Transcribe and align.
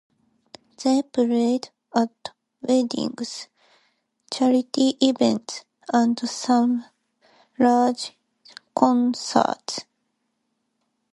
They 0.83 1.03
played 1.03 1.69
at 1.95 2.31
weddings, 2.59 3.49
charity 4.31 4.97
events, 4.99 5.63
and 5.93 6.17
some 6.27 6.85
large 7.59 8.17
concerts. 8.75 9.81